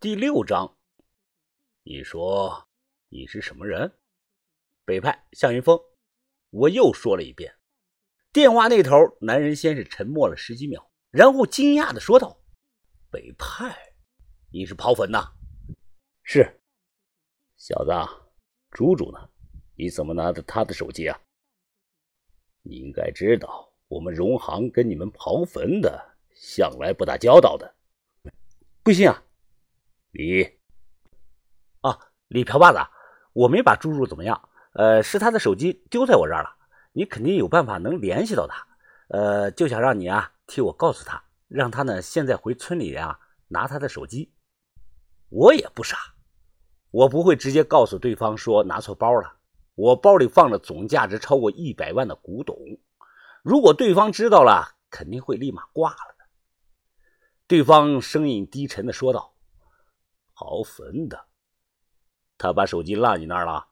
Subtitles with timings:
[0.00, 0.76] 第六章，
[1.82, 2.68] 你说
[3.08, 3.92] 你是什么人？
[4.84, 5.76] 北派向云峰。
[6.50, 7.52] 我又说了一遍。
[8.32, 12.40] 电话那头，男人先是沉默了十几秒，然后惊讶的说道
[13.10, 13.76] ：“北派，
[14.52, 15.32] 你是刨坟呐
[16.22, 16.60] ？”“是。
[17.58, 17.90] ”“小子，
[18.70, 19.28] 猪猪呢？
[19.74, 21.20] 你怎么拿着他的手机啊
[22.62, 27.74] ？”“你应该知道，我们荣行跟你们刨坟的向来不打交道的。
[28.84, 29.20] ”“不信啊。”
[30.10, 30.42] 李，
[31.82, 32.78] 啊，李瓢把子，
[33.34, 36.56] 我没把猪猪怎么样，呃，是他的手机丢在我这儿了，
[36.92, 38.66] 你肯定有办法能联系到他，
[39.08, 44.32] 呃，就想让你啊替我告诉他，让他呢现在回村里啊拿他的手机。
[45.28, 45.98] 我也不傻，
[46.90, 49.36] 我不会直接告诉对方说拿错包了，
[49.74, 52.56] 我包里放着总价值超过一百万的古董，
[53.42, 56.24] 如果对方知道了，肯定会立马挂了的。
[57.46, 59.34] 对方声音低沉的说道。
[60.38, 61.18] 刨坟的，
[62.38, 63.66] 他把手机落你那儿了。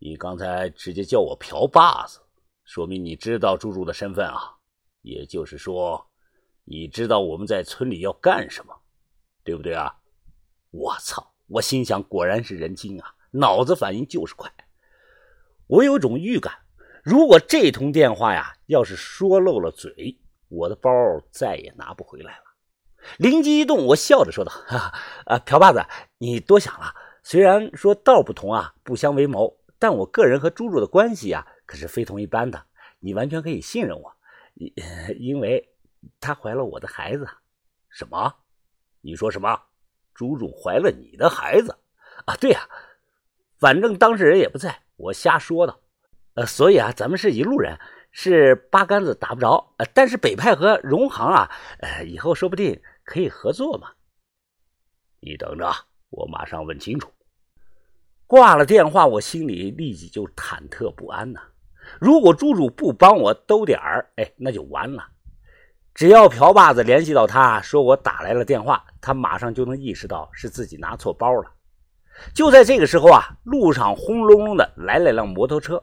[0.00, 2.18] 你刚才直接叫我瓢把子，
[2.64, 4.56] 说明你知道猪猪的身份啊。
[5.02, 6.04] 也就是说，
[6.64, 8.74] 你知道我们在村里要干什么，
[9.44, 9.94] 对不对啊？
[10.72, 11.32] 我操！
[11.46, 14.52] 我心想，果然是人精啊，脑子反应就是快。
[15.68, 16.52] 我有种预感，
[17.04, 20.90] 如果这通电话呀，要是说漏了嘴，我的包
[21.30, 22.49] 再也拿不回来了。
[23.18, 25.84] 灵机一动，我笑着说道：“哈 哈啊，瓢把子，
[26.18, 26.94] 你多想了。
[27.22, 32.62] 虽然说道不同啊，不相为谋，但我个人和猪猪的关系啊，可是非同一般的。
[32.98, 34.12] 你完全可以信任我，
[34.54, 34.72] 因
[35.18, 35.68] 因为
[36.20, 37.26] 她怀了我的孩子。
[37.88, 38.34] 什么？
[39.00, 39.60] 你说什么？
[40.14, 41.76] 猪猪怀了你的孩子？
[42.26, 42.68] 啊，对呀，
[43.58, 45.80] 反正当事人也不在，我瞎说的。
[46.34, 47.78] 呃，所以啊，咱们是一路人。”
[48.12, 53.88] 是八竿子打不着，呃，但是北派和荣行啊，呃，以后说不定可以合作嘛。
[55.18, 55.68] 你等着，
[56.10, 57.10] 我马上问清楚。
[58.28, 61.40] 挂了电话，我心里立即就忐忑不安呐。
[62.00, 65.04] 如果猪猪不帮我兜点儿，哎，那就完了。
[65.92, 71.52] 只要瓢把子联系到他，说我打来了电话，他马上就能意识到是自己拿错包了。
[72.32, 75.82] 就在这个时候啊，路上轰隆隆的来了辆摩托车。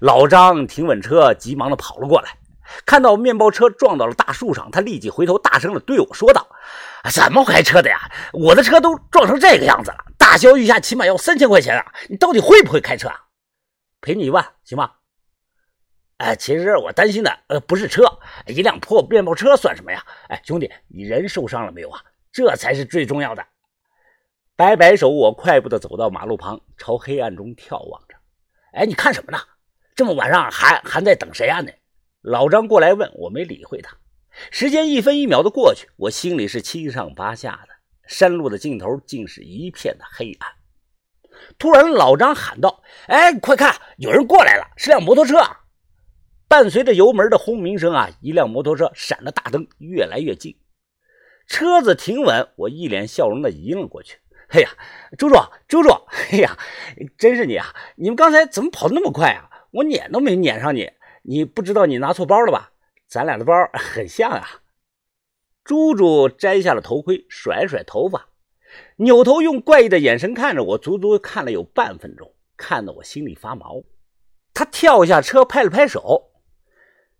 [0.00, 2.38] 老张停稳车，急忙的跑了过来，
[2.86, 6.48] 看到面包车撞到了大树上，他立即回头，大声的对我说道
[7.12, 8.10] ：“怎么开车的呀？
[8.32, 11.92] 我的车都撞成这个样子了，大修一下起码要三千块钱啊！
[12.08, 13.26] 你到底会不会开车啊？
[14.00, 14.92] 赔你一万，行吗？”
[16.18, 18.04] 哎，其实我担心的呃不是车，
[18.46, 20.04] 一辆破面包车算什么呀？
[20.28, 22.00] 哎，兄弟，你人受伤了没有啊？
[22.30, 23.44] 这才是最重要的。
[24.54, 28.14] 摆摆手，我快步的走到马路旁，朝黑暗中眺望着。
[28.72, 29.38] 哎，你看什么呢？
[29.96, 31.60] 这么晚上还还在等谁啊？
[31.60, 31.72] 呢？
[32.22, 33.96] 老张过来问我，没理会他。
[34.52, 37.74] 时间一分一秒的过去，我心里是七上八下的。
[38.06, 40.52] 山路的尽头竟是一片的黑暗。
[41.58, 45.36] 突然，老张喊道：“哎，快看，有人过来了，是辆摩托车！”
[46.46, 50.56] 伴随着油门的轰鸣声啊，一辆摩托车闪着大灯，越来越近。
[51.48, 54.18] 车子停稳，我一脸笑容的迎了过去。
[54.48, 54.70] 哎呀，
[55.18, 55.34] 猪猪，
[55.66, 55.90] 猪猪，
[56.30, 56.56] 哎呀，
[57.18, 57.74] 真是你啊！
[57.96, 59.50] 你们刚才怎么跑那么快啊？
[59.72, 62.72] 我撵都没撵上你，你不知道你拿错包了吧？
[63.08, 64.62] 咱俩的包 很像啊。
[65.64, 68.28] 猪猪摘下了头盔，甩甩头发，
[68.96, 73.82] 扭头用怪异的眼神看着我，足足看了有半分钟，看得我心里发毛。
[74.54, 76.32] 他跳下车，拍了拍手，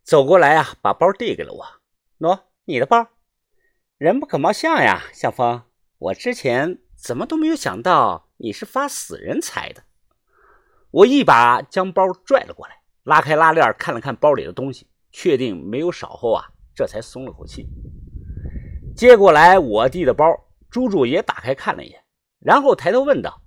[0.03, 1.65] 走过来啊，把包递给了我。
[2.19, 3.09] 喏，你的包。
[3.97, 5.63] 人不可貌相呀，向风。
[5.99, 9.85] 我之前怎么都没有想到你是发死人财的。
[10.91, 17.67] 我一把将包拽了过来，拉开拉链看了看包里的东西，确定没有少后啊，这才松了口气。
[18.95, 20.25] 接过来我递的包，
[20.71, 22.01] 猪猪也打开看了一眼，
[22.39, 23.43] 然后抬头问道：“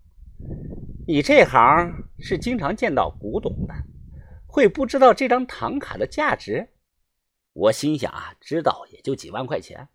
[1.07, 1.89] 你这行
[2.19, 3.73] 是经常见到古董的，
[4.45, 6.67] 会不知道这张唐卡的价值？”
[7.53, 9.87] 我心想啊，知道也就几万块钱。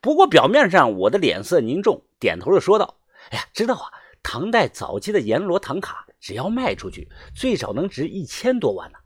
[0.00, 2.98] 不过表面上我的脸色凝重，点头的说道
[3.32, 3.90] ：“哎呀，知道啊，
[4.22, 8.98] 唐代早期的阎罗唐卡。”只要卖出去，最少能值一千多万呢。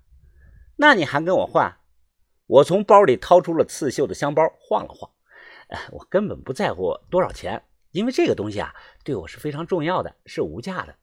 [0.84, 1.78] 那你还跟我换？
[2.46, 5.10] 我从包里掏出了刺绣的香包，晃了晃。
[5.92, 10.96] 我根本不在乎多少钱，因为这个东西啊，对我是非常重要的，是无价的。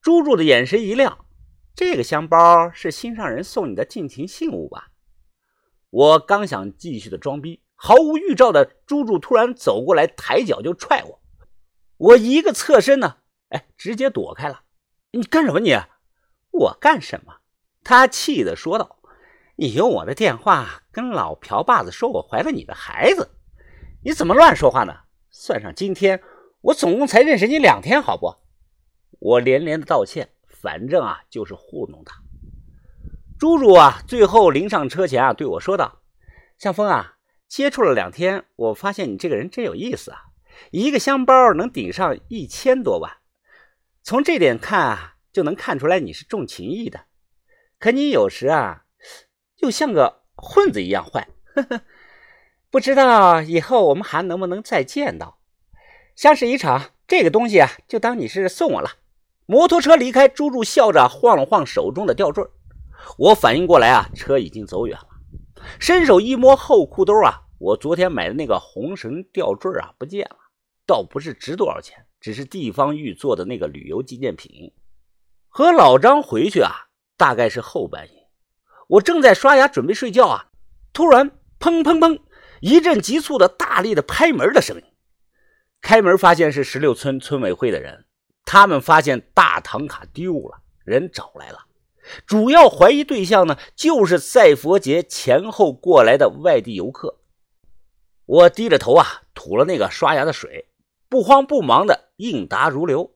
[0.00, 1.26] 猪猪的眼神一亮，
[1.74, 4.92] 这个香包是心上人送你的定情信物吧？
[5.90, 11.20] 我刚想继续的装逼，毫无预兆的，猪猪突然走过来，抬脚就踹我。
[11.96, 13.16] 我一个侧身呢，
[13.48, 14.62] 哎，直接躲开了。
[15.10, 15.58] 你干什么？
[15.58, 15.76] 你
[16.52, 17.39] 我干什么？
[17.82, 18.98] 他气的说道
[19.56, 23.30] ：“你用我的电话跟老瓢把子说我怀了你的孩子，
[24.04, 24.94] 你怎么乱说话呢？
[25.30, 26.22] 算上今天，
[26.60, 28.34] 我总共才认识你两天，好不？
[29.18, 32.16] 我连连的道歉，反正啊就是糊弄他。
[33.38, 36.00] 猪猪啊，最后临上车前啊对我说道
[36.58, 37.16] ：“向峰啊，
[37.48, 40.18] 接触了两天，我发现你这个人真有意思啊，
[40.70, 43.10] 一个香包能顶上一千多万。
[44.02, 47.00] 从这点看啊，就能看出来你是重情义的。
[47.80, 48.84] 可你有时啊，
[49.60, 51.26] 又像个混子一样坏。
[51.54, 51.80] 呵呵，
[52.70, 55.38] 不知道以后我们还能不能再见到？
[56.14, 58.90] 相识一场，这个东西啊，就当你是送我了。”
[59.46, 62.44] 摩托车离开，猪猪笑着晃了晃手中的吊坠。
[63.16, 65.08] 我反应过来啊，车已经走远了。
[65.78, 70.36] 伸手一摸后裤兜啊，我昨天买的那个红绳吊坠啊不见了。
[70.86, 74.70] 倒不是值多少钱，只是地方玉做的那个旅游纪念品。
[75.48, 76.89] 和老张回去啊，
[77.20, 78.28] 大概是后半夜。
[78.88, 80.46] 我正在刷牙准备睡觉啊，
[80.94, 82.18] 突然砰砰砰
[82.62, 84.82] 一阵急促的大力的拍门的声音。
[85.82, 88.06] 开门发现是十六村村委会的人，
[88.46, 91.66] 他们发现大唐卡丢了，人找来了。
[92.26, 97.20] 主要怀疑对象呢，就是赛佛节前后过来的外地游客。
[98.24, 100.70] 我低着头啊，吐了那个刷牙的水，
[101.10, 103.12] 不慌不忙的应答如流。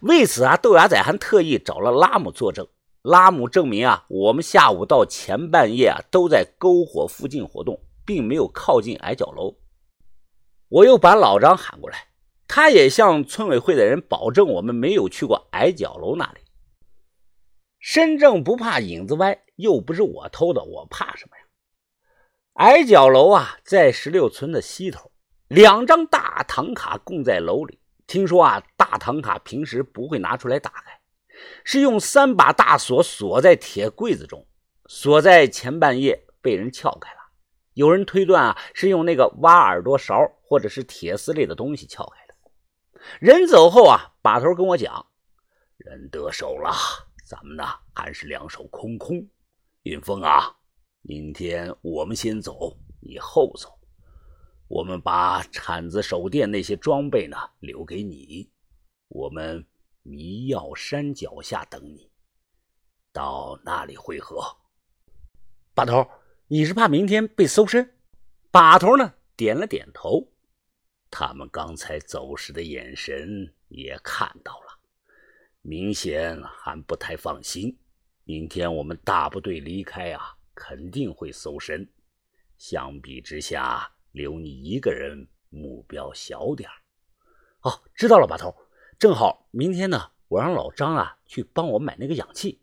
[0.00, 2.66] 为此啊，豆芽仔还特意找了拉姆作证。
[3.02, 9.56] 拉姆证明啊，我们下午到前半夜啊，都在篝火附近活动，并没有靠近矮角楼。
[10.68, 12.06] 我又把老张喊过来，
[12.46, 16.40] 他也向村委会的人保证，我们没有去过矮角楼那里。
[17.80, 21.42] 身正不怕影子歪，又不是我偷的，我怕什么呀？
[22.54, 25.10] 矮角楼啊，在十六村的西头，
[25.48, 27.80] 两张大唐卡供在楼里。
[28.06, 31.00] 听说啊，大唐卡平时不会拿出来打开，
[31.64, 34.46] 是用三把大锁锁在铁柜子中，
[34.86, 37.18] 锁在前半夜被人撬开了。
[37.74, 42.34] 有人推断啊，是用那个挖耳朵勺或者是铁丝类的东西撬开的。
[43.18, 45.06] 人走后啊，把头跟我讲，
[45.78, 46.72] 人得手了。
[47.24, 47.64] 咱们呢
[47.94, 49.26] 还是两手空空，
[49.84, 50.54] 云峰啊，
[51.00, 53.70] 明天我们先走，你后走。
[54.68, 58.50] 我们把铲子、手电那些装备呢留给你，
[59.08, 59.66] 我们
[60.02, 62.10] 迷药山脚下等你，
[63.12, 64.42] 到那里会合。
[65.74, 66.06] 把头，
[66.48, 67.94] 你是怕明天被搜身？
[68.50, 70.32] 把头呢点了点头，
[71.10, 74.78] 他们刚才走时的眼神也看到了。
[75.62, 77.78] 明显还不太放心，
[78.24, 81.88] 明天我们大部队离开啊，肯定会搜身。
[82.58, 86.68] 相比之下，留你一个人，目标小点
[87.60, 88.54] 哦，知道了，把头。
[89.02, 92.60] 正好明天呢，我让老张啊去帮我买那个氧气。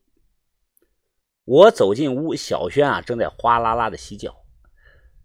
[1.44, 4.46] 我走进屋，小轩啊正在哗啦啦的洗脚。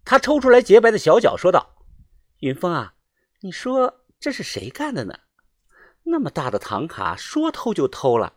[0.03, 1.77] 他抽出来洁白的小脚，说道
[2.39, 2.95] ：“云峰啊，
[3.39, 5.19] 你说这是谁干的呢？”
[6.03, 8.33] 那么大的唐卡，说偷就偷了。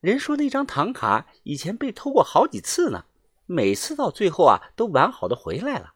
[0.00, 3.06] 人说那张唐卡以前被偷过好几次呢，
[3.46, 5.94] 每次到最后啊都完好的回来了。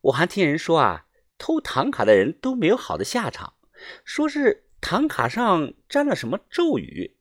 [0.00, 1.06] 我还听人说啊，
[1.38, 3.54] 偷唐卡的人都没有好的下场，
[4.04, 7.16] 说是唐卡上沾了什么咒语。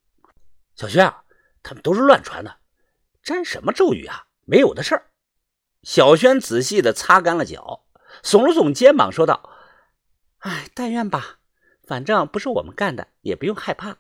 [0.76, 1.24] 小轩啊，
[1.64, 2.58] 他们都是乱传的，
[3.24, 4.26] 沾什么咒语啊？
[4.46, 5.12] 没有的事儿。
[5.84, 7.86] 小轩仔细的擦干了脚，
[8.24, 9.50] 耸了耸肩膀，说道
[10.40, 11.38] ：“哎，但愿吧。”
[11.88, 13.98] 反正不是我们干的，也不用害怕。